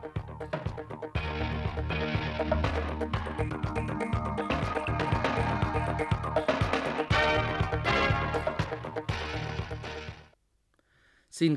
Xin 0.00 0.08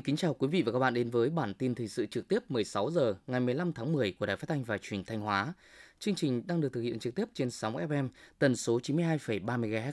kính 0.00 0.16
chào 0.16 0.34
quý 0.34 0.48
vị 0.48 0.62
và 0.62 0.72
các 0.72 0.78
bạn 0.78 0.94
đến 0.94 1.10
với 1.10 1.30
bản 1.30 1.54
tin 1.54 1.74
thời 1.74 1.88
sự 1.88 2.06
trực 2.06 2.28
tiếp 2.28 2.50
16 2.50 2.90
giờ 2.90 3.14
ngày 3.26 3.40
15 3.40 3.72
tháng 3.72 3.92
10 3.92 4.12
của 4.12 4.26
Đài 4.26 4.36
Phát 4.36 4.48
thanh 4.48 4.64
và 4.64 4.78
Truyền 4.78 5.04
thanh 5.04 5.20
Hóa. 5.20 5.52
Chương 5.98 6.14
trình 6.14 6.42
đang 6.46 6.60
được 6.60 6.72
thực 6.72 6.80
hiện 6.80 6.98
trực 6.98 7.14
tiếp 7.14 7.24
trên 7.34 7.50
sóng 7.50 7.76
FM 7.76 8.08
tần 8.38 8.56
số 8.56 8.78
92,3 8.78 9.60
MHz. 9.60 9.92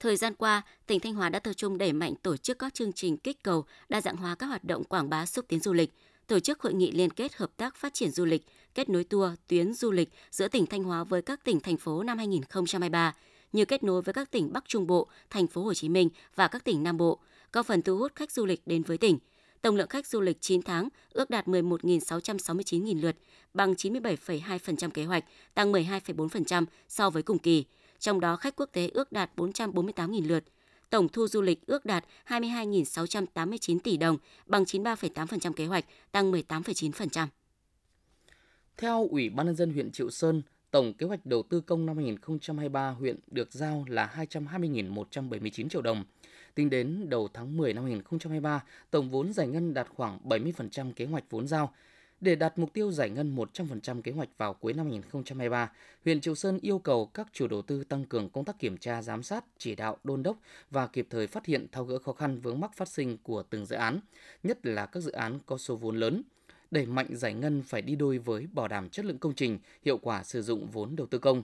Thời 0.00 0.16
gian 0.16 0.34
qua, 0.34 0.62
tỉnh 0.86 1.00
Thanh 1.00 1.14
Hóa 1.14 1.28
đã 1.28 1.38
tập 1.38 1.52
trung 1.52 1.78
đẩy 1.78 1.92
mạnh 1.92 2.14
tổ 2.22 2.36
chức 2.36 2.58
các 2.58 2.74
chương 2.74 2.92
trình 2.92 3.16
kích 3.16 3.42
cầu, 3.42 3.64
đa 3.88 4.00
dạng 4.00 4.16
hóa 4.16 4.34
các 4.34 4.46
hoạt 4.46 4.64
động 4.64 4.84
quảng 4.84 5.10
bá 5.10 5.26
xúc 5.26 5.44
tiến 5.48 5.60
du 5.60 5.72
lịch, 5.72 5.92
tổ 6.26 6.40
chức 6.40 6.60
hội 6.60 6.74
nghị 6.74 6.90
liên 6.90 7.10
kết 7.10 7.34
hợp 7.34 7.56
tác 7.56 7.76
phát 7.76 7.94
triển 7.94 8.10
du 8.10 8.24
lịch, 8.24 8.46
kết 8.74 8.88
nối 8.88 9.04
tour, 9.04 9.30
tuyến 9.48 9.74
du 9.74 9.90
lịch 9.92 10.08
giữa 10.30 10.48
tỉnh 10.48 10.66
Thanh 10.66 10.84
Hóa 10.84 11.04
với 11.04 11.22
các 11.22 11.44
tỉnh 11.44 11.60
thành 11.60 11.76
phố 11.76 12.02
năm 12.02 12.18
2023, 12.18 13.14
như 13.52 13.64
kết 13.64 13.82
nối 13.82 14.02
với 14.02 14.14
các 14.14 14.30
tỉnh 14.30 14.52
Bắc 14.52 14.64
Trung 14.68 14.86
Bộ, 14.86 15.08
thành 15.30 15.46
phố 15.46 15.62
Hồ 15.62 15.74
Chí 15.74 15.88
Minh 15.88 16.08
và 16.34 16.48
các 16.48 16.64
tỉnh 16.64 16.82
Nam 16.82 16.96
Bộ, 16.96 17.18
góp 17.52 17.66
phần 17.66 17.82
thu 17.82 17.96
hút 17.96 18.12
khách 18.14 18.32
du 18.32 18.46
lịch 18.46 18.62
đến 18.66 18.82
với 18.82 18.98
tỉnh. 18.98 19.18
Tổng 19.62 19.76
lượng 19.76 19.88
khách 19.88 20.06
du 20.06 20.20
lịch 20.20 20.40
9 20.40 20.62
tháng 20.62 20.88
ước 21.10 21.30
đạt 21.30 21.46
11.669.000 21.46 23.00
lượt, 23.00 23.16
bằng 23.54 23.74
97,2% 23.74 24.90
kế 24.90 25.04
hoạch, 25.04 25.24
tăng 25.54 25.72
12,4% 25.72 26.64
so 26.88 27.10
với 27.10 27.22
cùng 27.22 27.38
kỳ. 27.38 27.64
Trong 27.98 28.20
đó 28.20 28.36
khách 28.36 28.56
quốc 28.56 28.68
tế 28.72 28.90
ước 28.94 29.12
đạt 29.12 29.30
448.000 29.36 30.28
lượt. 30.28 30.44
Tổng 30.90 31.08
thu 31.08 31.28
du 31.28 31.42
lịch 31.42 31.66
ước 31.66 31.84
đạt 31.84 32.04
22.689 32.26 33.78
tỷ 33.78 33.96
đồng, 33.96 34.16
bằng 34.46 34.64
93,8% 34.64 35.52
kế 35.52 35.66
hoạch, 35.66 35.84
tăng 36.12 36.32
18,9%. 36.32 37.26
Theo 38.76 39.08
Ủy 39.10 39.30
ban 39.30 39.46
nhân 39.46 39.56
dân 39.56 39.72
huyện 39.72 39.92
Triệu 39.92 40.10
Sơn, 40.10 40.42
tổng 40.70 40.94
kế 40.94 41.06
hoạch 41.06 41.26
đầu 41.26 41.42
tư 41.42 41.60
công 41.60 41.86
năm 41.86 41.96
2023 41.96 42.90
huyện 42.90 43.16
được 43.26 43.52
giao 43.52 43.84
là 43.88 44.14
220.179 44.16 45.68
triệu 45.68 45.82
đồng. 45.82 46.04
Tính 46.54 46.70
đến 46.70 47.08
đầu 47.08 47.28
tháng 47.34 47.56
10 47.56 47.72
năm 47.74 47.84
2023, 47.84 48.64
tổng 48.90 49.10
vốn 49.10 49.32
giải 49.32 49.46
ngân 49.46 49.74
đạt 49.74 49.88
khoảng 49.96 50.18
70% 50.24 50.92
kế 50.92 51.04
hoạch 51.04 51.24
vốn 51.30 51.46
giao. 51.46 51.74
Để 52.20 52.34
đạt 52.34 52.58
mục 52.58 52.72
tiêu 52.72 52.92
giải 52.92 53.10
ngân 53.10 53.36
100% 53.36 54.02
kế 54.02 54.12
hoạch 54.12 54.28
vào 54.38 54.54
cuối 54.54 54.72
năm 54.72 54.86
2023, 54.86 55.72
huyện 56.04 56.20
Triệu 56.20 56.34
Sơn 56.34 56.58
yêu 56.62 56.78
cầu 56.78 57.06
các 57.06 57.26
chủ 57.32 57.48
đầu 57.48 57.62
tư 57.62 57.84
tăng 57.84 58.04
cường 58.04 58.30
công 58.30 58.44
tác 58.44 58.58
kiểm 58.58 58.78
tra, 58.78 59.02
giám 59.02 59.22
sát, 59.22 59.44
chỉ 59.58 59.74
đạo, 59.74 59.96
đôn 60.04 60.22
đốc 60.22 60.36
và 60.70 60.86
kịp 60.86 61.06
thời 61.10 61.26
phát 61.26 61.46
hiện 61.46 61.66
thao 61.72 61.84
gỡ 61.84 61.98
khó 61.98 62.12
khăn 62.12 62.38
vướng 62.38 62.60
mắc 62.60 62.74
phát 62.74 62.88
sinh 62.88 63.18
của 63.22 63.42
từng 63.42 63.66
dự 63.66 63.76
án, 63.76 64.00
nhất 64.42 64.66
là 64.66 64.86
các 64.86 65.00
dự 65.00 65.12
án 65.12 65.38
có 65.46 65.58
số 65.58 65.76
vốn 65.76 65.96
lớn. 65.96 66.22
Đẩy 66.70 66.86
mạnh 66.86 67.06
giải 67.10 67.34
ngân 67.34 67.62
phải 67.62 67.82
đi 67.82 67.96
đôi 67.96 68.18
với 68.18 68.46
bảo 68.52 68.68
đảm 68.68 68.88
chất 68.88 69.04
lượng 69.04 69.18
công 69.18 69.34
trình, 69.34 69.58
hiệu 69.84 69.98
quả 69.98 70.22
sử 70.22 70.42
dụng 70.42 70.66
vốn 70.66 70.96
đầu 70.96 71.06
tư 71.06 71.18
công. 71.18 71.42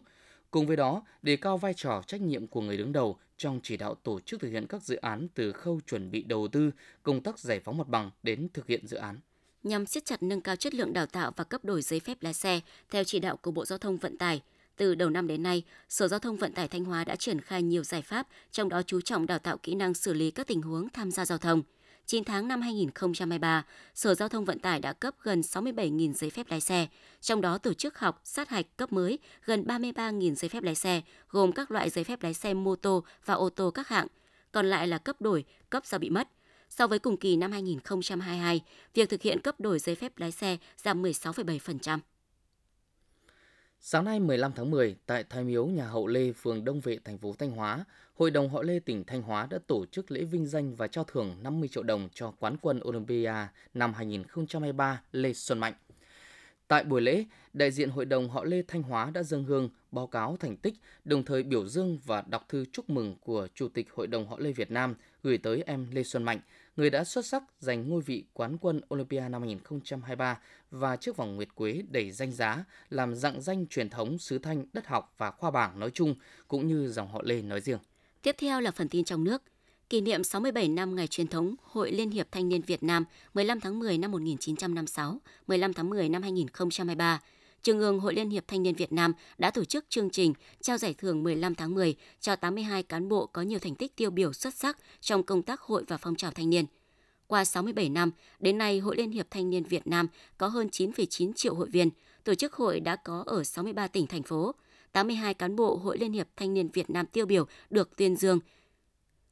Cùng 0.50 0.66
với 0.66 0.76
đó, 0.76 1.02
đề 1.22 1.36
cao 1.36 1.58
vai 1.58 1.74
trò 1.74 2.02
trách 2.06 2.20
nhiệm 2.20 2.46
của 2.46 2.60
người 2.60 2.76
đứng 2.76 2.92
đầu 2.92 3.18
trong 3.36 3.60
chỉ 3.62 3.76
đạo 3.76 3.94
tổ 3.94 4.20
chức 4.20 4.40
thực 4.40 4.48
hiện 4.48 4.66
các 4.66 4.82
dự 4.82 4.96
án 4.96 5.28
từ 5.34 5.52
khâu 5.52 5.80
chuẩn 5.86 6.10
bị 6.10 6.22
đầu 6.22 6.48
tư, 6.48 6.70
công 7.02 7.22
tác 7.22 7.38
giải 7.38 7.60
phóng 7.60 7.78
mặt 7.78 7.88
bằng 7.88 8.10
đến 8.22 8.48
thực 8.52 8.66
hiện 8.66 8.86
dự 8.86 8.96
án 8.96 9.18
nhằm 9.62 9.86
siết 9.86 10.04
chặt 10.04 10.22
nâng 10.22 10.40
cao 10.40 10.56
chất 10.56 10.74
lượng 10.74 10.92
đào 10.92 11.06
tạo 11.06 11.32
và 11.36 11.44
cấp 11.44 11.64
đổi 11.64 11.82
giấy 11.82 12.00
phép 12.00 12.22
lái 12.22 12.34
xe 12.34 12.60
theo 12.90 13.04
chỉ 13.04 13.18
đạo 13.18 13.36
của 13.36 13.50
Bộ 13.50 13.64
Giao 13.64 13.78
thông 13.78 13.96
Vận 13.96 14.18
tải. 14.18 14.42
Từ 14.76 14.94
đầu 14.94 15.10
năm 15.10 15.26
đến 15.26 15.42
nay, 15.42 15.62
Sở 15.88 16.08
Giao 16.08 16.20
thông 16.20 16.36
Vận 16.36 16.52
tải 16.52 16.68
Thanh 16.68 16.84
Hóa 16.84 17.04
đã 17.04 17.16
triển 17.16 17.40
khai 17.40 17.62
nhiều 17.62 17.84
giải 17.84 18.02
pháp, 18.02 18.26
trong 18.52 18.68
đó 18.68 18.82
chú 18.82 19.00
trọng 19.00 19.26
đào 19.26 19.38
tạo 19.38 19.58
kỹ 19.58 19.74
năng 19.74 19.94
xử 19.94 20.12
lý 20.12 20.30
các 20.30 20.46
tình 20.46 20.62
huống 20.62 20.88
tham 20.88 21.10
gia 21.10 21.26
giao 21.26 21.38
thông. 21.38 21.62
9 22.06 22.24
tháng 22.24 22.48
năm 22.48 22.62
2023, 22.62 23.64
Sở 23.94 24.14
Giao 24.14 24.28
thông 24.28 24.44
Vận 24.44 24.58
tải 24.58 24.80
đã 24.80 24.92
cấp 24.92 25.14
gần 25.22 25.40
67.000 25.40 26.12
giấy 26.12 26.30
phép 26.30 26.46
lái 26.50 26.60
xe, 26.60 26.86
trong 27.20 27.40
đó 27.40 27.58
tổ 27.58 27.74
chức 27.74 27.98
học 27.98 28.20
sát 28.24 28.48
hạch 28.48 28.76
cấp 28.76 28.92
mới 28.92 29.18
gần 29.44 29.64
33.000 29.64 30.34
giấy 30.34 30.48
phép 30.48 30.62
lái 30.62 30.74
xe, 30.74 31.02
gồm 31.28 31.52
các 31.52 31.70
loại 31.70 31.90
giấy 31.90 32.04
phép 32.04 32.22
lái 32.22 32.34
xe 32.34 32.54
mô 32.54 32.76
tô 32.76 33.04
và 33.24 33.34
ô 33.34 33.48
tô 33.48 33.70
các 33.70 33.88
hạng, 33.88 34.06
còn 34.52 34.66
lại 34.66 34.88
là 34.88 34.98
cấp 34.98 35.20
đổi, 35.20 35.44
cấp 35.70 35.86
do 35.86 35.98
bị 35.98 36.10
mất– 36.10 36.28
So 36.76 36.86
với 36.86 36.98
cùng 36.98 37.16
kỳ 37.16 37.36
năm 37.36 37.52
2022, 37.52 38.62
việc 38.94 39.08
thực 39.08 39.22
hiện 39.22 39.40
cấp 39.40 39.60
đổi 39.60 39.78
giấy 39.78 39.94
phép 39.94 40.12
lái 40.18 40.32
xe 40.32 40.56
giảm 40.76 41.02
16,7%. 41.02 41.98
Sáng 43.80 44.04
nay 44.04 44.20
15 44.20 44.52
tháng 44.52 44.70
10, 44.70 44.96
tại 45.06 45.24
Thái 45.30 45.44
Miếu 45.44 45.66
nhà 45.66 45.86
Hậu 45.86 46.06
Lê, 46.06 46.32
phường 46.32 46.64
Đông 46.64 46.80
Vệ, 46.80 46.98
thành 47.04 47.18
phố 47.18 47.34
Thanh 47.38 47.50
Hóa, 47.50 47.84
Hội 48.14 48.30
đồng 48.30 48.48
Họ 48.48 48.62
Lê 48.62 48.78
tỉnh 48.78 49.04
Thanh 49.04 49.22
Hóa 49.22 49.46
đã 49.50 49.58
tổ 49.66 49.86
chức 49.86 50.10
lễ 50.10 50.24
vinh 50.24 50.46
danh 50.46 50.74
và 50.74 50.86
trao 50.86 51.04
thưởng 51.04 51.36
50 51.42 51.68
triệu 51.68 51.82
đồng 51.82 52.08
cho 52.14 52.32
quán 52.40 52.56
quân 52.60 52.80
Olympia 52.88 53.34
năm 53.74 53.94
2023 53.94 55.02
Lê 55.12 55.32
Xuân 55.32 55.58
Mạnh. 55.58 55.74
Tại 56.68 56.84
buổi 56.84 57.00
lễ, 57.00 57.24
đại 57.52 57.70
diện 57.70 57.90
Hội 57.90 58.04
đồng 58.04 58.28
Họ 58.28 58.44
Lê 58.44 58.62
Thanh 58.68 58.82
Hóa 58.82 59.10
đã 59.10 59.22
dâng 59.22 59.44
hương, 59.44 59.70
báo 59.90 60.06
cáo 60.06 60.36
thành 60.40 60.56
tích, 60.56 60.74
đồng 61.04 61.24
thời 61.24 61.42
biểu 61.42 61.66
dương 61.66 61.98
và 62.04 62.24
đọc 62.26 62.48
thư 62.48 62.64
chúc 62.72 62.90
mừng 62.90 63.16
của 63.20 63.48
Chủ 63.54 63.68
tịch 63.68 63.88
Hội 63.94 64.06
đồng 64.06 64.28
Họ 64.28 64.38
Lê 64.38 64.52
Việt 64.52 64.70
Nam 64.70 64.94
gửi 65.22 65.38
tới 65.38 65.62
em 65.66 65.86
Lê 65.90 66.02
Xuân 66.02 66.22
Mạnh, 66.22 66.40
người 66.76 66.90
đã 66.90 67.04
xuất 67.04 67.26
sắc 67.26 67.42
giành 67.58 67.88
ngôi 67.88 68.02
vị 68.02 68.24
quán 68.32 68.56
quân 68.60 68.80
Olympia 68.94 69.20
năm 69.20 69.42
2023 69.42 70.38
và 70.70 70.96
chiếc 70.96 71.16
vòng 71.16 71.36
nguyệt 71.36 71.54
quế 71.54 71.82
đầy 71.88 72.10
danh 72.10 72.32
giá, 72.32 72.64
làm 72.90 73.14
dạng 73.14 73.40
danh 73.40 73.66
truyền 73.66 73.90
thống 73.90 74.18
xứ 74.18 74.38
Thanh, 74.38 74.64
đất 74.72 74.86
học 74.86 75.14
và 75.18 75.30
khoa 75.30 75.50
bảng 75.50 75.80
nói 75.80 75.90
chung, 75.94 76.14
cũng 76.48 76.68
như 76.68 76.88
dòng 76.88 77.08
họ 77.08 77.20
Lê 77.24 77.42
nói 77.42 77.60
riêng. 77.60 77.78
Tiếp 78.22 78.36
theo 78.38 78.60
là 78.60 78.70
phần 78.70 78.88
tin 78.88 79.04
trong 79.04 79.24
nước. 79.24 79.42
Kỷ 79.88 80.00
niệm 80.00 80.24
67 80.24 80.68
năm 80.68 80.94
ngày 80.94 81.06
truyền 81.06 81.26
thống 81.26 81.54
Hội 81.62 81.92
Liên 81.92 82.10
hiệp 82.10 82.32
Thanh 82.32 82.48
niên 82.48 82.62
Việt 82.62 82.82
Nam 82.82 83.04
15 83.34 83.60
tháng 83.60 83.78
10 83.78 83.98
năm 83.98 84.10
1956, 84.10 85.20
15 85.46 85.72
tháng 85.72 85.90
10 85.90 86.08
năm 86.08 86.22
2023, 86.22 87.20
Trung 87.62 87.78
ương 87.78 88.00
Hội 88.00 88.14
Liên 88.14 88.30
hiệp 88.30 88.48
Thanh 88.48 88.62
niên 88.62 88.74
Việt 88.74 88.92
Nam 88.92 89.12
đã 89.38 89.50
tổ 89.50 89.64
chức 89.64 89.84
chương 89.88 90.10
trình 90.10 90.34
trao 90.60 90.78
giải 90.78 90.94
thưởng 90.94 91.22
15 91.22 91.54
tháng 91.54 91.74
10 91.74 91.94
cho 92.20 92.36
82 92.36 92.82
cán 92.82 93.08
bộ 93.08 93.26
có 93.26 93.42
nhiều 93.42 93.58
thành 93.58 93.74
tích 93.74 93.96
tiêu 93.96 94.10
biểu 94.10 94.32
xuất 94.32 94.54
sắc 94.54 94.78
trong 95.00 95.22
công 95.22 95.42
tác 95.42 95.60
hội 95.60 95.84
và 95.88 95.96
phong 95.96 96.14
trào 96.14 96.30
thanh 96.30 96.50
niên. 96.50 96.64
Qua 97.26 97.44
67 97.44 97.88
năm, 97.88 98.10
đến 98.40 98.58
nay 98.58 98.78
Hội 98.78 98.96
Liên 98.96 99.10
hiệp 99.10 99.26
Thanh 99.30 99.50
niên 99.50 99.64
Việt 99.64 99.86
Nam 99.86 100.06
có 100.38 100.48
hơn 100.48 100.68
9,9 100.72 101.32
triệu 101.32 101.54
hội 101.54 101.68
viên, 101.68 101.90
tổ 102.24 102.34
chức 102.34 102.54
hội 102.54 102.80
đã 102.80 102.96
có 102.96 103.24
ở 103.26 103.44
63 103.44 103.86
tỉnh 103.86 104.06
thành 104.06 104.22
phố. 104.22 104.54
82 104.92 105.34
cán 105.34 105.56
bộ 105.56 105.76
Hội 105.76 105.98
Liên 105.98 106.12
hiệp 106.12 106.28
Thanh 106.36 106.54
niên 106.54 106.68
Việt 106.68 106.90
Nam 106.90 107.06
tiêu 107.06 107.26
biểu 107.26 107.46
được 107.70 107.96
tuyên 107.96 108.16
dương. 108.16 108.40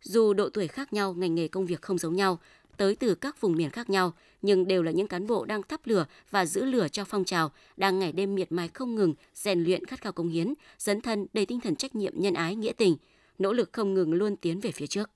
Dù 0.02 0.32
độ 0.32 0.48
tuổi 0.48 0.68
khác 0.68 0.92
nhau, 0.92 1.14
ngành 1.14 1.34
nghề 1.34 1.48
công 1.48 1.66
việc 1.66 1.82
không 1.82 1.98
giống 1.98 2.16
nhau, 2.16 2.38
tới 2.80 2.96
từ 2.96 3.14
các 3.14 3.40
vùng 3.40 3.56
miền 3.56 3.70
khác 3.70 3.90
nhau, 3.90 4.12
nhưng 4.42 4.66
đều 4.66 4.82
là 4.82 4.90
những 4.90 5.08
cán 5.08 5.26
bộ 5.26 5.44
đang 5.44 5.62
thắp 5.62 5.80
lửa 5.84 6.06
và 6.30 6.46
giữ 6.46 6.64
lửa 6.64 6.88
cho 6.88 7.04
phong 7.04 7.24
trào, 7.24 7.52
đang 7.76 7.98
ngày 7.98 8.12
đêm 8.12 8.34
miệt 8.34 8.52
mài 8.52 8.68
không 8.68 8.94
ngừng, 8.94 9.14
rèn 9.34 9.64
luyện 9.64 9.84
khát 9.86 10.00
khao 10.00 10.12
công 10.12 10.28
hiến, 10.28 10.54
dấn 10.78 11.00
thân 11.00 11.26
đầy 11.32 11.46
tinh 11.46 11.60
thần 11.60 11.76
trách 11.76 11.94
nhiệm 11.94 12.12
nhân 12.16 12.34
ái 12.34 12.54
nghĩa 12.56 12.72
tình, 12.72 12.96
nỗ 13.38 13.52
lực 13.52 13.72
không 13.72 13.94
ngừng 13.94 14.12
luôn 14.12 14.36
tiến 14.36 14.60
về 14.60 14.72
phía 14.72 14.86
trước. 14.86 15.10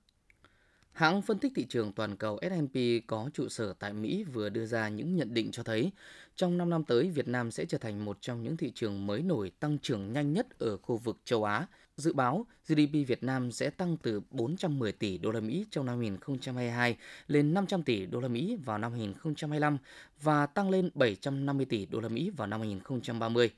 Hãng 0.93 1.23
phân 1.23 1.39
tích 1.39 1.53
thị 1.57 1.67
trường 1.69 1.93
toàn 1.93 2.17
cầu 2.17 2.39
S&P 2.43 3.07
có 3.07 3.31
trụ 3.35 3.49
sở 3.49 3.75
tại 3.79 3.93
Mỹ 3.93 4.25
vừa 4.25 4.49
đưa 4.49 4.67
ra 4.67 4.89
những 4.89 5.17
nhận 5.17 5.35
định 5.35 5.51
cho 5.51 5.63
thấy 5.63 5.91
trong 6.37 6.59
5 6.59 6.71
năm 6.71 6.85
tới 6.85 7.11
Việt 7.11 7.29
Nam 7.29 7.51
sẽ 7.51 7.65
trở 7.65 7.79
thành 7.79 8.05
một 8.05 8.19
trong 8.21 8.43
những 8.43 8.57
thị 8.57 8.73
trường 8.75 9.07
mới 9.07 9.23
nổi 9.23 9.53
tăng 9.61 9.79
trưởng 9.79 10.13
nhanh 10.13 10.33
nhất 10.33 10.59
ở 10.59 10.77
khu 10.77 10.97
vực 10.97 11.17
châu 11.25 11.45
Á. 11.45 11.67
Dự 11.97 12.13
báo 12.13 12.47
GDP 12.69 12.93
Việt 13.07 13.23
Nam 13.23 13.53
sẽ 13.53 13.71
tăng 13.71 13.97
từ 13.97 14.21
410 14.31 14.93
tỷ 14.93 15.19
đô 15.19 15.31
la 15.31 15.41
Mỹ 15.41 15.67
trong 15.71 15.87
năm 15.87 15.99
2022 15.99 16.97
lên 17.27 17.55
500 17.55 17.83
tỷ 17.83 18.07
đô 18.07 18.21
la 18.21 18.29
Mỹ 18.29 18.57
vào 18.65 18.79
năm 18.79 18.93
2025 18.93 19.79
và 20.23 20.47
tăng 20.47 20.71
lên 20.71 20.91
750 20.95 21.67
tỷ 21.67 21.87
đô 21.87 22.01
la 22.01 22.09
Mỹ 22.09 22.31
vào 22.31 22.47
năm 22.47 22.61
2030. 22.61 23.51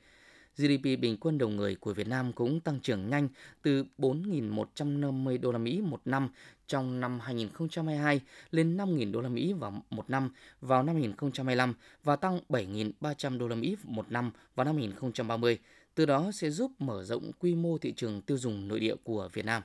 GDP 0.57 0.83
bình 0.83 1.17
quân 1.19 1.37
đầu 1.37 1.49
người 1.49 1.75
của 1.75 1.93
Việt 1.93 2.07
Nam 2.07 2.33
cũng 2.33 2.59
tăng 2.59 2.79
trưởng 2.79 3.09
nhanh 3.09 3.29
từ 3.61 3.85
4.150 3.97 5.41
đô 5.41 5.51
la 5.51 5.57
Mỹ 5.57 5.81
một 5.81 6.01
năm 6.05 6.29
trong 6.67 6.99
năm 6.99 7.19
2022 7.19 8.21
lên 8.51 8.77
5.000 8.77 9.11
đô 9.11 9.21
la 9.21 9.29
Mỹ 9.29 9.53
vào 9.53 9.83
một 9.89 10.09
năm 10.09 10.29
vào 10.61 10.83
năm 10.83 10.95
2025 10.95 11.73
và 12.03 12.15
tăng 12.15 12.39
7.300 12.49 13.37
đô 13.37 13.47
la 13.47 13.55
Mỹ 13.55 13.77
một 13.83 14.11
năm 14.11 14.31
vào 14.55 14.65
năm 14.65 14.75
2030. 14.75 15.59
Từ 15.97 16.05
đó 16.05 16.31
sẽ 16.33 16.49
giúp 16.49 16.71
mở 16.79 17.03
rộng 17.03 17.31
quy 17.39 17.55
mô 17.55 17.77
thị 17.77 17.93
trường 17.97 18.21
tiêu 18.21 18.37
dùng 18.37 18.67
nội 18.67 18.79
địa 18.79 18.95
của 19.03 19.29
Việt 19.33 19.45
Nam. 19.45 19.63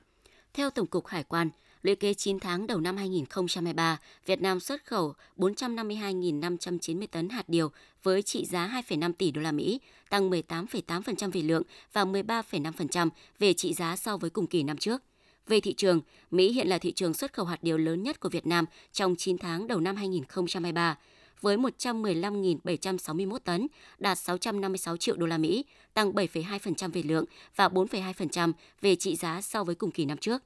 Theo 0.55 0.71
Tổng 0.71 0.87
cục 0.87 1.07
Hải 1.07 1.23
quan, 1.23 1.51
lũy 1.83 1.95
kế 1.95 2.15
9 2.15 2.41
tháng 2.41 2.67
đầu 2.67 2.81
năm 2.81 2.97
2023, 2.97 3.99
Việt 4.27 4.43
Nam 4.43 4.61
xuất 4.61 4.85
khẩu 4.85 5.15
452.590 5.37 7.07
tấn 7.07 7.29
hạt 7.29 7.49
điều 7.49 7.71
với 8.03 8.23
trị 8.23 8.45
giá 8.45 8.83
2,5 8.89 9.13
tỷ 9.13 9.31
đô 9.31 9.41
la 9.41 9.53
Mỹ, 9.53 9.81
tăng 10.11 10.31
18,8% 10.31 11.31
về 11.31 11.43
lượng 11.43 11.63
và 11.93 12.05
13,5% 12.05 13.09
về 13.39 13.53
trị 13.53 13.75
giá 13.75 13.97
so 13.97 14.17
với 14.17 14.31
cùng 14.31 14.47
kỳ 14.47 14.63
năm 14.63 14.77
trước. 14.77 15.03
Về 15.47 15.61
thị 15.61 15.75
trường, 15.75 16.01
Mỹ 16.31 16.53
hiện 16.53 16.69
là 16.69 16.79
thị 16.79 16.93
trường 16.93 17.15
xuất 17.15 17.33
khẩu 17.33 17.47
hạt 17.47 17.59
điều 17.63 17.79
lớn 17.79 18.03
nhất 18.03 18.21
của 18.21 18.29
Việt 18.29 18.47
Nam 18.47 18.65
trong 18.93 19.17
9 19.17 19.39
tháng 19.39 19.67
đầu 19.67 19.81
năm 19.81 19.97
2023 19.97 20.97
với 21.43 21.57
115.761 21.57 23.39
tấn, 23.39 23.67
đạt 23.99 24.19
656 24.19 24.97
triệu 24.97 25.17
đô 25.17 25.27
la 25.27 25.39
Mỹ, 25.39 25.65
tăng 25.95 26.13
7,2% 26.13 26.93
về 26.93 27.03
lượng 27.03 27.25
và 27.57 27.69
4,2% 27.69 28.53
về 28.81 28.97
trị 28.97 29.17
giá 29.17 29.41
so 29.41 29.65
với 29.65 29.75
cùng 29.75 29.91
kỳ 29.91 30.05
năm 30.05 30.19
trước. 30.19 30.43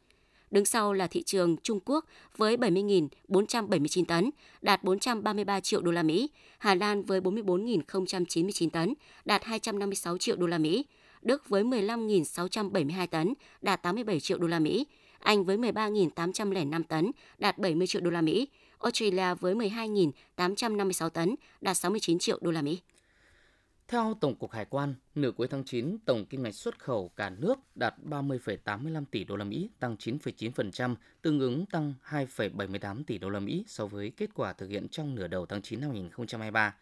Đứng 0.50 0.64
sau 0.64 0.92
là 0.92 1.06
thị 1.06 1.22
trường 1.22 1.56
Trung 1.56 1.80
Quốc 1.84 2.04
với 2.36 2.56
70.479 2.56 4.04
tấn, 4.04 4.30
đạt 4.62 4.84
433 4.84 5.60
triệu 5.60 5.80
đô 5.80 5.92
la 5.92 6.02
Mỹ, 6.02 6.30
Hà 6.58 6.74
Lan 6.74 7.02
với 7.02 7.20
44.099 7.20 8.70
tấn, 8.70 8.94
đạt 9.24 9.44
256 9.44 10.18
triệu 10.18 10.36
đô 10.36 10.46
la 10.46 10.58
Mỹ, 10.58 10.84
Đức 11.22 11.48
với 11.48 11.64
15.672 11.64 13.06
tấn, 13.06 13.34
đạt 13.62 13.82
87 13.82 14.20
triệu 14.20 14.38
đô 14.38 14.46
la 14.46 14.58
Mỹ, 14.58 14.86
anh 15.18 15.44
với 15.44 15.56
13.805 15.56 16.82
tấn, 16.82 17.10
đạt 17.38 17.58
70 17.58 17.86
triệu 17.86 18.02
đô 18.02 18.10
la 18.10 18.20
Mỹ, 18.20 18.48
Australia 18.78 19.34
với 19.34 19.54
12.856 19.54 21.08
tấn, 21.08 21.34
đạt 21.60 21.76
69 21.76 22.18
triệu 22.18 22.38
đô 22.40 22.50
la 22.50 22.62
Mỹ. 22.62 22.80
Theo 23.88 24.14
Tổng 24.20 24.34
cục 24.34 24.50
Hải 24.50 24.64
quan, 24.64 24.94
nửa 25.14 25.30
cuối 25.30 25.48
tháng 25.48 25.64
9, 25.64 25.98
tổng 26.04 26.26
kim 26.26 26.42
ngạch 26.42 26.54
xuất 26.54 26.78
khẩu 26.78 27.10
cả 27.16 27.30
nước 27.30 27.58
đạt 27.74 27.94
30,85 28.04 29.04
tỷ 29.10 29.24
đô 29.24 29.36
la 29.36 29.44
Mỹ, 29.44 29.70
tăng 29.80 29.96
9,9%, 29.96 30.94
tương 31.22 31.40
ứng 31.40 31.66
tăng 31.66 31.94
2,78 32.08 33.04
tỷ 33.06 33.18
đô 33.18 33.30
la 33.30 33.40
Mỹ 33.40 33.64
so 33.66 33.86
với 33.86 34.12
kết 34.16 34.30
quả 34.34 34.52
thực 34.52 34.70
hiện 34.70 34.88
trong 34.88 35.14
nửa 35.14 35.26
đầu 35.26 35.46
tháng 35.46 35.62
9 35.62 35.80
năm 35.80 35.90
2023. 35.90 36.74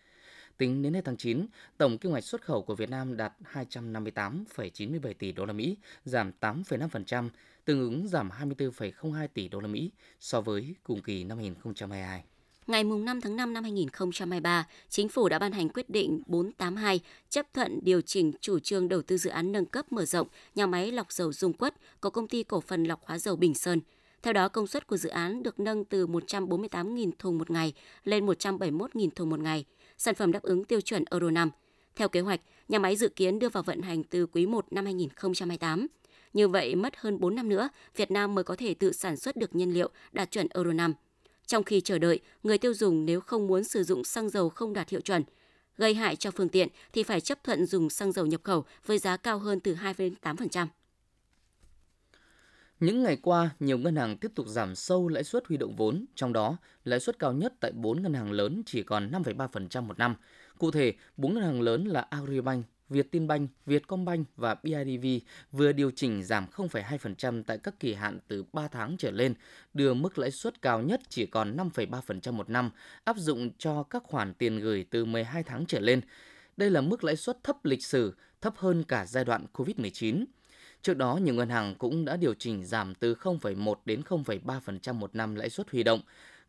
Tính 0.59 0.83
đến 0.83 0.95
hết 0.95 1.05
tháng 1.05 1.17
9, 1.17 1.47
tổng 1.79 1.99
kim 1.99 2.13
ngạch 2.13 2.25
xuất 2.25 2.43
khẩu 2.43 2.63
của 2.63 2.75
Việt 2.75 2.91
Nam 2.91 3.17
đạt 3.17 3.33
258,97 3.53 5.15
tỷ 5.19 5.33
đô 5.33 5.45
la 5.45 5.53
Mỹ, 5.53 5.77
giảm 6.05 6.33
8,5%, 6.41 7.29
tương 7.65 7.81
ứng 7.81 8.09
giảm 8.09 8.31
24,02 8.41 9.29
tỷ 9.35 9.49
đô 9.49 9.61
la 9.61 9.69
Mỹ 9.69 9.91
so 10.21 10.41
với 10.41 10.75
cùng 10.83 11.03
kỳ 11.03 11.25
năm 11.25 11.39
2022. 11.39 12.25
Ngày 12.67 12.85
5 12.85 13.21
tháng 13.21 13.37
5 13.37 13.53
năm 13.53 13.63
2023, 13.63 14.67
Chính 14.89 15.09
phủ 15.09 15.29
đã 15.29 15.39
ban 15.39 15.53
hành 15.53 15.69
quyết 15.69 15.91
định 15.91 16.23
482 16.27 17.01
chấp 17.31 17.47
thuận 17.55 17.79
điều 17.83 18.01
chỉnh 18.01 18.33
chủ 18.41 18.59
trương 18.59 18.89
đầu 18.89 19.03
tư 19.03 19.17
dự 19.17 19.31
án 19.31 19.53
nâng 19.53 19.67
cấp 19.67 19.93
mở 19.93 20.05
rộng 20.05 20.29
nhà 20.55 20.67
máy 20.67 20.93
lọc 20.93 21.13
dầu 21.13 21.33
Dung 21.33 21.53
Quất 21.53 21.75
của 22.01 22.11
công 22.11 22.29
ty 22.29 22.43
cổ 22.43 22.61
phần 22.61 22.85
lọc 22.85 23.01
hóa 23.05 23.19
dầu 23.19 23.37
Bình 23.37 23.55
Sơn. 23.55 23.81
Theo 24.23 24.33
đó, 24.33 24.49
công 24.49 24.67
suất 24.67 24.87
của 24.87 24.97
dự 24.97 25.09
án 25.09 25.43
được 25.43 25.61
nâng 25.61 25.85
từ 25.85 26.07
148.000 26.07 27.11
thùng 27.19 27.39
một 27.39 27.51
ngày 27.51 27.73
lên 28.05 28.27
171.000 28.27 29.11
thùng 29.11 29.31
một 29.31 29.41
ngày, 29.41 29.65
sản 29.99 30.15
phẩm 30.15 30.33
đáp 30.33 30.43
ứng 30.43 30.65
tiêu 30.65 30.81
chuẩn 30.81 31.05
Euro 31.11 31.31
5. 31.31 31.51
Theo 31.97 32.09
kế 32.09 32.21
hoạch, 32.21 32.41
nhà 32.69 32.79
máy 32.79 32.97
dự 32.97 33.09
kiến 33.09 33.39
đưa 33.39 33.49
vào 33.49 33.63
vận 33.63 33.83
hành 33.83 34.05
từ 34.05 34.27
quý 34.27 34.47
1 34.47 34.67
năm 34.71 34.85
2028. 34.85 35.87
Như 36.33 36.49
vậy, 36.49 36.75
mất 36.75 36.97
hơn 36.97 37.21
4 37.21 37.35
năm 37.35 37.49
nữa, 37.49 37.69
Việt 37.97 38.11
Nam 38.11 38.35
mới 38.35 38.45
có 38.45 38.57
thể 38.57 38.75
tự 38.75 38.93
sản 38.93 39.17
xuất 39.17 39.37
được 39.37 39.55
nhiên 39.55 39.75
liệu 39.75 39.91
đạt 40.13 40.31
chuẩn 40.31 40.49
Euro 40.55 40.73
5. 40.73 40.95
Trong 41.47 41.65
khi 41.65 41.81
chờ 41.81 41.99
đợi, 41.99 42.21
người 42.43 42.59
tiêu 42.59 42.75
dùng 42.75 43.05
nếu 43.05 43.21
không 43.21 43.47
muốn 43.47 43.65
sử 43.65 43.83
dụng 43.83 44.05
xăng 44.05 44.31
dầu 44.31 44.49
không 44.49 44.73
đạt 44.73 44.89
hiệu 44.89 45.01
chuẩn, 45.01 45.23
gây 45.77 45.95
hại 45.95 46.17
cho 46.17 46.31
phương 46.31 46.49
tiện 46.49 46.69
thì 46.93 47.03
phải 47.03 47.21
chấp 47.21 47.45
thuận 47.45 47.67
dùng 47.67 47.91
xăng 47.91 48.13
dầu 48.13 48.27
nhập 48.27 48.41
khẩu 48.45 48.65
với 48.87 48.99
giá 48.99 49.17
cao 49.17 49.39
hơn 49.39 49.61
từ 49.61 49.75
2 49.75 49.95
đến 49.99 50.15
8%. 50.23 50.67
Những 52.81 53.03
ngày 53.03 53.17
qua, 53.17 53.51
nhiều 53.61 53.79
ngân 53.79 53.97
hàng 53.97 54.17
tiếp 54.17 54.33
tục 54.35 54.47
giảm 54.49 54.75
sâu 54.75 55.09
lãi 55.09 55.25
suất 55.25 55.47
huy 55.47 55.57
động 55.57 55.77
vốn, 55.77 56.05
trong 56.15 56.33
đó 56.33 56.57
lãi 56.85 57.01
suất 57.01 57.19
cao 57.19 57.33
nhất 57.33 57.55
tại 57.61 57.73
4 57.73 58.03
ngân 58.03 58.15
hàng 58.15 58.33
lớn 58.33 58.63
chỉ 58.67 58.83
còn 58.83 59.11
5,3% 59.11 59.83
một 59.83 59.99
năm. 59.99 60.17
Cụ 60.59 60.71
thể, 60.71 60.93
4 61.17 61.35
ngân 61.35 61.43
hàng 61.43 61.61
lớn 61.61 61.85
là 61.85 62.01
Agribank, 62.01 62.67
Vietinbank, 62.89 63.51
Vietcombank 63.67 64.27
và 64.37 64.57
BIDV 64.63 65.07
vừa 65.53 65.73
điều 65.73 65.91
chỉnh 65.91 66.25
giảm 66.25 66.47
0,2% 66.53 67.43
tại 67.43 67.59
các 67.59 67.81
kỳ 67.81 67.95
hạn 67.95 68.19
từ 68.29 68.45
3 68.53 68.69
tháng 68.69 68.97
trở 68.99 69.11
lên, 69.11 69.35
đưa 69.75 69.95
mức 69.95 70.19
lãi 70.19 70.31
suất 70.31 70.63
cao 70.63 70.83
nhất 70.83 71.01
chỉ 71.09 71.27
còn 71.27 71.57
5,3% 71.57 72.33
một 72.33 72.51
năm, 72.51 72.71
áp 73.05 73.17
dụng 73.17 73.51
cho 73.59 73.83
các 73.83 74.03
khoản 74.03 74.35
tiền 74.35 74.59
gửi 74.59 74.87
từ 74.91 75.05
12 75.05 75.43
tháng 75.43 75.67
trở 75.67 75.81
lên. 75.81 76.01
Đây 76.57 76.71
là 76.71 76.81
mức 76.81 77.05
lãi 77.05 77.17
suất 77.17 77.45
thấp 77.45 77.65
lịch 77.65 77.85
sử, 77.85 78.15
thấp 78.41 78.55
hơn 78.57 78.85
cả 78.85 79.07
giai 79.07 79.25
đoạn 79.25 79.47
COVID-19. 79.53 80.25
Trước 80.85 80.97
đó, 80.97 81.17
nhiều 81.17 81.35
ngân 81.35 81.49
hàng 81.49 81.75
cũng 81.75 82.05
đã 82.05 82.17
điều 82.17 82.35
chỉnh 82.35 82.65
giảm 82.65 82.95
từ 82.95 83.15
0,1 83.15 83.75
đến 83.85 84.03
0,3% 84.09 84.95
một 84.95 85.15
năm 85.15 85.35
lãi 85.35 85.51
suất 85.51 85.71
huy 85.71 85.83
động. 85.83 86.01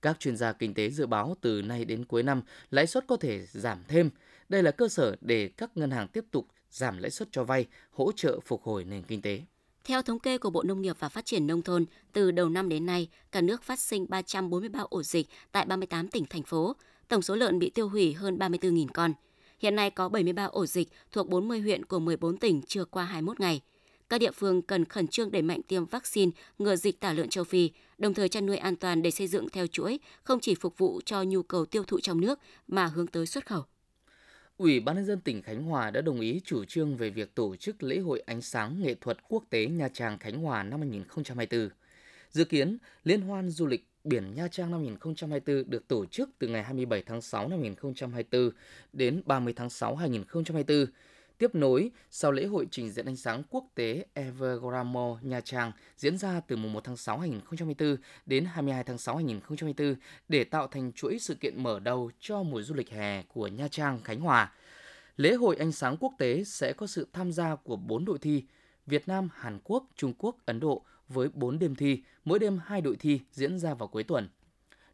Các 0.02 0.20
chuyên 0.20 0.38
gia 0.38 0.54
kinh 0.54 0.74
tế 0.74 0.90
dự 0.90 1.06
báo 1.06 1.36
từ 1.42 1.62
nay 1.62 1.86
đến 1.86 2.06
cuối 2.06 2.24
năm, 2.24 2.42
lãi 2.72 2.88
suất 2.88 3.08
có 3.08 3.18
thể 3.18 3.46
giảm 3.52 3.78
thêm. 3.88 4.10
Đây 4.50 4.64
là 4.64 4.72
cơ 4.72 4.88
sở 4.88 5.16
để 5.22 5.50
các 5.58 5.78
ngân 5.78 5.92
hàng 5.92 6.08
tiếp 6.08 6.26
tục 6.32 6.48
giảm 6.72 6.98
lãi 6.98 7.12
suất 7.12 7.28
cho 7.32 7.44
vay, 7.44 7.66
hỗ 7.92 8.12
trợ 8.12 8.40
phục 8.46 8.64
hồi 8.64 8.84
nền 8.84 9.04
kinh 9.04 9.22
tế. 9.22 9.42
Theo 9.84 10.02
thống 10.02 10.20
kê 10.20 10.38
của 10.38 10.50
Bộ 10.50 10.64
Nông 10.64 10.82
nghiệp 10.82 10.96
và 11.00 11.10
Phát 11.10 11.26
triển 11.26 11.48
Nông 11.48 11.62
thôn, 11.62 11.86
từ 12.14 12.32
đầu 12.32 12.50
năm 12.50 12.70
đến 12.70 12.86
nay, 12.86 13.10
cả 13.32 13.42
nước 13.42 13.64
phát 13.64 13.80
sinh 13.80 14.06
343 14.10 14.80
ổ 14.90 15.04
dịch 15.04 15.28
tại 15.52 15.66
38 15.66 16.08
tỉnh, 16.08 16.26
thành 16.30 16.44
phố. 16.44 16.76
Tổng 17.08 17.22
số 17.22 17.36
lợn 17.36 17.60
bị 17.60 17.70
tiêu 17.70 17.90
hủy 17.90 18.14
hơn 18.14 18.38
34.000 18.38 18.88
con. 18.94 19.14
Hiện 19.60 19.76
nay 19.76 19.90
có 19.90 20.10
73 20.10 20.46
ổ 20.46 20.66
dịch 20.66 20.90
thuộc 21.12 21.30
40 21.30 21.60
huyện 21.60 21.86
của 21.86 22.00
14 22.00 22.38
tỉnh 22.38 22.62
chưa 22.68 22.86
qua 22.86 23.06
21 23.06 23.40
ngày. 23.40 23.62
Các 24.10 24.22
địa 24.22 24.32
phương 24.32 24.62
cần 24.62 24.86
khẩn 24.86 25.08
trương 25.08 25.32
đẩy 25.32 25.42
mạnh 25.42 25.62
tiêm 25.68 25.86
vaccine 25.86 26.32
ngừa 26.60 26.76
dịch 26.76 27.00
tả 27.00 27.14
lợn 27.14 27.30
châu 27.30 27.44
Phi, 27.44 27.72
đồng 27.98 28.14
thời 28.14 28.30
chăn 28.30 28.46
nuôi 28.46 28.58
an 28.58 28.76
toàn 28.76 29.02
để 29.02 29.12
xây 29.12 29.28
dựng 29.28 29.50
theo 29.50 29.68
chuỗi, 29.68 30.00
không 30.24 30.40
chỉ 30.40 30.56
phục 30.56 30.78
vụ 30.78 31.02
cho 31.06 31.24
nhu 31.24 31.44
cầu 31.44 31.66
tiêu 31.66 31.84
thụ 31.84 32.00
trong 32.00 32.22
nước 32.22 32.40
mà 32.68 32.86
hướng 32.86 33.08
tới 33.08 33.26
xuất 33.26 33.46
khẩu. 33.46 33.64
Ủy 34.58 34.80
ban 34.80 34.96
nhân 34.96 35.06
dân 35.06 35.22
tỉnh 35.22 35.42
Khánh 35.42 35.64
Hòa 35.64 35.92
đã 35.92 36.02
đồng 36.02 36.20
ý 36.20 36.42
chủ 36.44 36.66
trương 36.66 36.98
về 36.98 37.10
việc 37.10 37.36
tổ 37.36 37.56
chức 37.56 37.84
lễ 37.84 38.00
hội 38.00 38.20
ánh 38.20 38.42
sáng 38.42 38.82
nghệ 38.82 38.96
thuật 39.02 39.18
quốc 39.30 39.44
tế 39.50 39.66
Nha 39.66 39.90
Trang 39.94 40.18
Khánh 40.18 40.38
Hòa 40.42 40.64
năm 40.64 40.80
2024. 40.80 41.70
Dự 42.32 42.46
kiến, 42.46 42.78
Liên 43.04 43.22
hoan 43.22 43.50
du 43.50 43.66
lịch 43.66 43.88
biển 44.04 44.34
Nha 44.36 44.48
Trang 44.48 44.72
năm 44.72 44.80
2024 44.80 45.70
được 45.70 45.88
tổ 45.88 46.06
chức 46.06 46.30
từ 46.40 46.48
ngày 46.48 46.64
27 46.64 47.04
tháng 47.06 47.22
6 47.22 47.48
năm 47.48 47.60
2024 47.60 48.52
đến 48.94 49.22
30 49.26 49.54
tháng 49.54 49.70
6 49.70 49.96
2024 49.96 50.86
tiếp 51.38 51.56
nối 51.56 51.92
sau 52.12 52.32
lễ 52.32 52.46
hội 52.46 52.68
trình 52.72 52.90
diễn 52.90 53.06
ánh 53.06 53.16
sáng 53.16 53.44
quốc 53.50 53.66
tế 53.76 54.06
Evergramo 54.14 55.18
Nha 55.22 55.42
Trang 55.42 55.72
diễn 55.98 56.18
ra 56.18 56.42
từ 56.48 56.56
mùng 56.56 56.74
1 56.74 56.84
tháng 56.84 56.98
6 56.98 57.20
2024 57.20 57.98
đến 58.26 58.46
22 58.46 58.84
tháng 58.84 58.98
6 58.98 59.16
2024 59.16 59.96
để 60.30 60.44
tạo 60.44 60.68
thành 60.68 60.92
chuỗi 60.92 61.20
sự 61.20 61.36
kiện 61.36 61.64
mở 61.64 61.80
đầu 61.80 62.12
cho 62.20 62.44
mùa 62.44 62.62
du 62.62 62.76
lịch 62.76 62.90
hè 62.90 63.24
của 63.24 63.48
Nha 63.48 63.68
Trang, 63.68 64.00
Khánh 64.04 64.20
Hòa. 64.20 64.54
Lễ 65.18 65.34
hội 65.34 65.56
ánh 65.56 65.72
sáng 65.72 65.98
quốc 66.00 66.14
tế 66.18 66.44
sẽ 66.44 66.74
có 66.74 66.88
sự 66.88 67.08
tham 67.14 67.32
gia 67.32 67.56
của 67.56 67.76
4 67.76 68.06
đội 68.06 68.18
thi 68.20 68.44
Việt 68.86 69.08
Nam, 69.08 69.30
Hàn 69.34 69.60
Quốc, 69.64 69.86
Trung 69.96 70.14
Quốc, 70.18 70.36
Ấn 70.46 70.60
Độ 70.60 70.86
với 71.10 71.30
4 71.34 71.60
đêm 71.60 71.76
thi, 71.76 72.04
mỗi 72.26 72.40
đêm 72.40 72.60
2 72.66 72.82
đội 72.82 72.96
thi 72.96 73.22
diễn 73.32 73.60
ra 73.60 73.74
vào 73.74 73.88
cuối 73.88 74.04
tuần. 74.04 74.30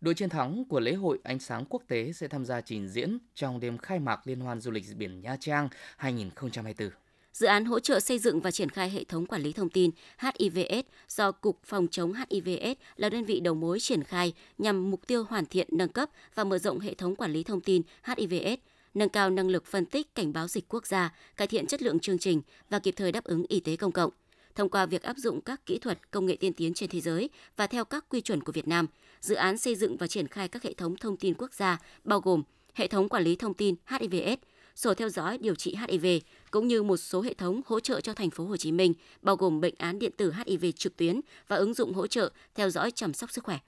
Đội 0.01 0.13
chiến 0.13 0.29
thắng 0.29 0.65
của 0.65 0.79
lễ 0.79 0.93
hội 0.93 1.19
ánh 1.23 1.39
sáng 1.39 1.65
quốc 1.69 1.83
tế 1.87 2.11
sẽ 2.13 2.27
tham 2.27 2.45
gia 2.45 2.61
trình 2.61 2.87
diễn 2.87 3.17
trong 3.35 3.59
đêm 3.59 3.77
khai 3.77 3.99
mạc 3.99 4.27
Liên 4.27 4.39
hoan 4.39 4.61
du 4.61 4.71
lịch 4.71 4.85
biển 4.97 5.21
Nha 5.21 5.37
Trang 5.39 5.69
2024. 5.97 6.89
Dự 7.33 7.47
án 7.47 7.65
hỗ 7.65 7.79
trợ 7.79 7.99
xây 7.99 8.19
dựng 8.19 8.41
và 8.41 8.51
triển 8.51 8.69
khai 8.69 8.89
hệ 8.89 9.03
thống 9.03 9.25
quản 9.25 9.41
lý 9.41 9.53
thông 9.53 9.69
tin 9.69 9.91
HIVS 10.17 10.85
do 11.09 11.31
Cục 11.31 11.59
Phòng 11.63 11.87
chống 11.91 12.13
HIVS 12.13 12.77
là 12.95 13.09
đơn 13.09 13.25
vị 13.25 13.39
đầu 13.39 13.55
mối 13.55 13.79
triển 13.79 14.03
khai 14.03 14.33
nhằm 14.57 14.91
mục 14.91 15.07
tiêu 15.07 15.23
hoàn 15.23 15.45
thiện, 15.45 15.67
nâng 15.71 15.89
cấp 15.89 16.09
và 16.35 16.43
mở 16.43 16.57
rộng 16.57 16.79
hệ 16.79 16.93
thống 16.93 17.15
quản 17.15 17.33
lý 17.33 17.43
thông 17.43 17.61
tin 17.61 17.81
HIVS, 18.03 18.59
nâng 18.93 19.09
cao 19.09 19.29
năng 19.29 19.47
lực 19.47 19.65
phân 19.65 19.85
tích 19.85 20.15
cảnh 20.15 20.33
báo 20.33 20.47
dịch 20.47 20.65
quốc 20.69 20.87
gia, 20.87 21.13
cải 21.37 21.47
thiện 21.47 21.67
chất 21.67 21.81
lượng 21.81 21.99
chương 21.99 22.19
trình 22.19 22.41
và 22.69 22.79
kịp 22.79 22.93
thời 22.97 23.11
đáp 23.11 23.23
ứng 23.23 23.45
y 23.49 23.59
tế 23.59 23.75
công 23.75 23.91
cộng 23.91 24.11
thông 24.55 24.69
qua 24.69 24.85
việc 24.85 25.03
áp 25.03 25.17
dụng 25.17 25.41
các 25.41 25.65
kỹ 25.65 25.79
thuật 25.79 26.11
công 26.11 26.25
nghệ 26.25 26.35
tiên 26.35 26.53
tiến 26.53 26.73
trên 26.73 26.89
thế 26.89 27.01
giới 27.01 27.29
và 27.57 27.67
theo 27.67 27.85
các 27.85 28.05
quy 28.09 28.21
chuẩn 28.21 28.43
của 28.43 28.51
Việt 28.51 28.67
Nam, 28.67 28.87
dự 29.21 29.35
án 29.35 29.57
xây 29.57 29.75
dựng 29.75 29.97
và 29.97 30.07
triển 30.07 30.27
khai 30.27 30.47
các 30.47 30.63
hệ 30.63 30.73
thống 30.73 30.95
thông 30.97 31.17
tin 31.17 31.33
quốc 31.37 31.53
gia 31.53 31.77
bao 32.03 32.19
gồm 32.19 32.43
hệ 32.73 32.87
thống 32.87 33.09
quản 33.09 33.23
lý 33.23 33.35
thông 33.35 33.53
tin 33.53 33.75
HIVS, 33.85 34.39
sổ 34.75 34.93
theo 34.93 35.09
dõi 35.09 35.37
điều 35.37 35.55
trị 35.55 35.75
HIV 35.87 36.05
cũng 36.51 36.67
như 36.67 36.83
một 36.83 36.97
số 36.97 37.21
hệ 37.21 37.33
thống 37.33 37.61
hỗ 37.65 37.79
trợ 37.79 38.01
cho 38.01 38.13
thành 38.13 38.29
phố 38.29 38.45
Hồ 38.45 38.57
Chí 38.57 38.71
Minh 38.71 38.93
bao 39.21 39.35
gồm 39.35 39.61
bệnh 39.61 39.75
án 39.77 39.99
điện 39.99 40.11
tử 40.17 40.33
HIV 40.45 40.65
trực 40.75 40.97
tuyến 40.97 41.21
và 41.47 41.55
ứng 41.55 41.73
dụng 41.73 41.93
hỗ 41.93 42.07
trợ 42.07 42.31
theo 42.55 42.69
dõi 42.69 42.91
chăm 42.91 43.13
sóc 43.13 43.31
sức 43.31 43.43
khỏe. 43.43 43.59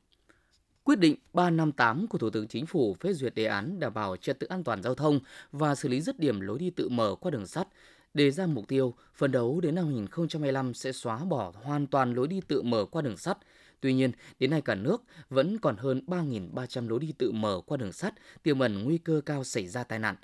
Quyết 0.83 0.99
định 0.99 1.15
358 1.33 2.07
của 2.07 2.17
Thủ 2.17 2.29
tướng 2.29 2.47
Chính 2.47 2.65
phủ 2.65 2.95
phê 2.99 3.13
duyệt 3.13 3.35
đề 3.35 3.45
án 3.45 3.79
đảm 3.79 3.93
bảo 3.93 4.17
trật 4.17 4.39
tự 4.39 4.47
an 4.47 4.63
toàn 4.63 4.83
giao 4.83 4.95
thông 4.95 5.19
và 5.51 5.75
xử 5.75 5.89
lý 5.89 6.01
dứt 6.01 6.19
điểm 6.19 6.39
lối 6.39 6.59
đi 6.59 6.69
tự 6.69 6.89
mở 6.89 7.15
qua 7.19 7.31
đường 7.31 7.47
sắt 7.47 7.67
đề 8.13 8.31
ra 8.31 8.45
mục 8.45 8.67
tiêu 8.67 8.93
phấn 9.15 9.31
đấu 9.31 9.61
đến 9.61 9.75
năm 9.75 9.85
2025 9.85 10.73
sẽ 10.73 10.91
xóa 10.91 11.17
bỏ 11.17 11.53
hoàn 11.63 11.87
toàn 11.87 12.13
lối 12.13 12.27
đi 12.27 12.41
tự 12.47 12.61
mở 12.61 12.85
qua 12.85 13.01
đường 13.01 13.17
sắt. 13.17 13.37
Tuy 13.83 13.93
nhiên, 13.93 14.11
đến 14.39 14.49
nay 14.49 14.61
cả 14.61 14.75
nước 14.75 15.03
vẫn 15.29 15.59
còn 15.59 15.77
hơn 15.77 16.01
3.300 16.07 16.89
lối 16.89 16.99
đi 16.99 17.13
tự 17.17 17.31
mở 17.31 17.61
qua 17.65 17.77
đường 17.77 17.93
sắt 17.93 18.13
tiềm 18.43 18.59
ẩn 18.59 18.83
nguy 18.83 18.97
cơ 18.97 19.21
cao 19.25 19.43
xảy 19.43 19.67
ra 19.67 19.83
tai 19.83 19.99
nạn. 19.99 20.15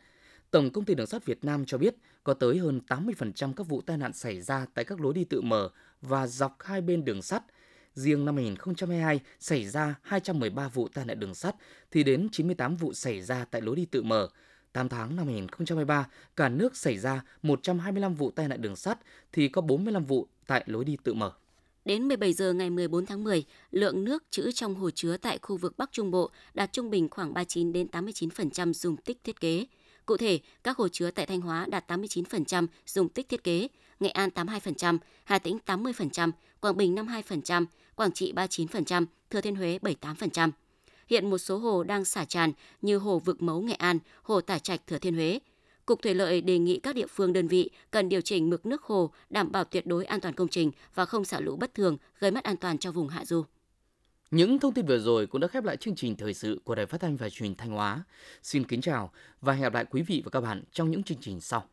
Tổng 0.51 0.69
công 0.69 0.85
ty 0.85 0.95
đường 0.95 1.07
sắt 1.07 1.25
Việt 1.25 1.45
Nam 1.45 1.65
cho 1.65 1.77
biết 1.77 1.95
có 2.23 2.33
tới 2.33 2.57
hơn 2.57 2.81
80% 2.87 3.53
các 3.53 3.67
vụ 3.67 3.81
tai 3.81 3.97
nạn 3.97 4.13
xảy 4.13 4.41
ra 4.41 4.65
tại 4.73 4.85
các 4.85 5.01
lối 5.01 5.13
đi 5.13 5.23
tự 5.23 5.41
mở 5.41 5.69
và 6.01 6.27
dọc 6.27 6.57
hai 6.63 6.81
bên 6.81 7.05
đường 7.05 7.21
sắt. 7.21 7.43
Riêng 7.93 8.25
năm 8.25 8.35
2022 8.35 9.19
xảy 9.39 9.67
ra 9.67 9.95
213 10.01 10.67
vụ 10.67 10.87
tai 10.87 11.05
nạn 11.05 11.19
đường 11.19 11.35
sắt 11.35 11.55
thì 11.91 12.03
đến 12.03 12.27
98 12.31 12.75
vụ 12.75 12.93
xảy 12.93 13.21
ra 13.21 13.45
tại 13.45 13.61
lối 13.61 13.75
đi 13.75 13.85
tự 13.85 14.03
mở, 14.03 14.29
8 14.73 14.89
tháng 14.89 15.15
năm 15.15 15.25
2023, 15.25 16.07
cả 16.35 16.49
nước 16.49 16.77
xảy 16.77 16.97
ra 16.97 17.21
125 17.41 18.13
vụ 18.13 18.31
tai 18.31 18.47
nạn 18.47 18.61
đường 18.61 18.75
sắt 18.75 18.99
thì 19.31 19.47
có 19.47 19.61
45 19.61 20.05
vụ 20.05 20.27
tại 20.47 20.63
lối 20.65 20.85
đi 20.85 20.97
tự 21.03 21.13
mở. 21.13 21.31
Đến 21.85 22.07
17 22.07 22.33
giờ 22.33 22.53
ngày 22.53 22.69
14 22.69 23.05
tháng 23.05 23.23
10, 23.23 23.43
lượng 23.71 24.03
nước 24.03 24.23
trữ 24.29 24.51
trong 24.51 24.75
hồ 24.75 24.89
chứa 24.91 25.17
tại 25.17 25.39
khu 25.41 25.57
vực 25.57 25.77
Bắc 25.77 25.91
Trung 25.91 26.11
Bộ 26.11 26.29
đạt 26.53 26.73
trung 26.73 26.89
bình 26.89 27.09
khoảng 27.09 27.33
39 27.33 27.73
đến 27.73 27.87
89% 27.91 28.73
dung 28.73 28.97
tích 28.97 29.23
thiết 29.23 29.39
kế. 29.39 29.65
Cụ 30.05 30.17
thể, 30.17 30.39
các 30.63 30.77
hồ 30.77 30.87
chứa 30.87 31.11
tại 31.11 31.25
Thanh 31.25 31.41
Hóa 31.41 31.65
đạt 31.69 31.91
89% 31.91 32.67
dung 32.85 33.09
tích 33.09 33.29
thiết 33.29 33.43
kế, 33.43 33.67
Nghệ 33.99 34.09
An 34.09 34.29
82%, 34.35 34.97
Hà 35.23 35.39
Tĩnh 35.39 35.57
80%, 35.65 36.31
Quảng 36.61 36.77
Bình 36.77 36.95
52%, 36.95 37.65
Quảng 37.95 38.11
Trị 38.11 38.33
39%, 38.33 39.05
Thừa 39.29 39.41
Thiên 39.41 39.55
Huế 39.55 39.79
78%. 39.81 40.51
Hiện 41.07 41.29
một 41.29 41.37
số 41.37 41.57
hồ 41.57 41.83
đang 41.83 42.05
xả 42.05 42.25
tràn 42.25 42.51
như 42.81 42.97
hồ 42.97 43.19
Vực 43.19 43.41
Mấu 43.41 43.61
Nghệ 43.61 43.73
An, 43.73 43.99
hồ 44.21 44.41
Tả 44.41 44.59
Trạch 44.59 44.87
Thừa 44.87 44.97
Thiên 44.97 45.15
Huế. 45.15 45.39
Cục 45.89 46.01
Thủy 46.01 46.13
lợi 46.13 46.41
đề 46.41 46.57
nghị 46.57 46.79
các 46.79 46.95
địa 46.95 47.05
phương, 47.07 47.33
đơn 47.33 47.47
vị 47.47 47.69
cần 47.91 48.09
điều 48.09 48.21
chỉnh 48.21 48.49
mực 48.49 48.65
nước 48.65 48.83
hồ, 48.83 49.11
đảm 49.29 49.51
bảo 49.51 49.63
tuyệt 49.63 49.87
đối 49.87 50.05
an 50.05 50.21
toàn 50.21 50.33
công 50.33 50.47
trình 50.47 50.71
và 50.95 51.05
không 51.05 51.25
xả 51.25 51.39
lũ 51.39 51.55
bất 51.55 51.73
thường, 51.73 51.97
gây 52.19 52.31
mất 52.31 52.43
an 52.43 52.57
toàn 52.57 52.77
cho 52.77 52.91
vùng 52.91 53.07
hạ 53.07 53.25
du. 53.25 53.43
Những 54.31 54.59
thông 54.59 54.73
tin 54.73 54.85
vừa 54.85 54.99
rồi 54.99 55.27
cũng 55.27 55.41
đã 55.41 55.47
khép 55.47 55.63
lại 55.63 55.77
chương 55.77 55.95
trình 55.95 56.15
thời 56.15 56.33
sự 56.33 56.61
của 56.63 56.75
Đài 56.75 56.85
Phát 56.85 57.01
thanh 57.01 57.17
và 57.17 57.29
Truyền 57.29 57.55
Thanh 57.55 57.69
Hóa. 57.69 58.03
Xin 58.43 58.63
kính 58.63 58.81
chào 58.81 59.11
và 59.41 59.53
hẹn 59.53 59.61
gặp 59.61 59.73
lại 59.73 59.85
quý 59.89 60.01
vị 60.01 60.21
và 60.25 60.29
các 60.29 60.41
bạn 60.41 60.63
trong 60.71 60.91
những 60.91 61.03
chương 61.03 61.17
trình 61.21 61.41
sau. 61.41 61.65